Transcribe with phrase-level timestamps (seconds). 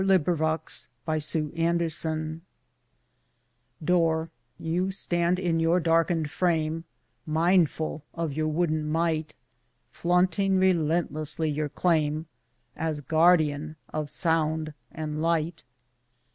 [0.01, 0.57] Footfall
[1.05, 2.41] 19 TO A DOOR
[3.83, 6.85] Door, you stand in your darkened frame
[7.27, 9.35] Mindful of your wooden might,
[9.91, 12.25] Flaunting relentlessly your claim
[12.75, 15.63] As guardian of sound and light.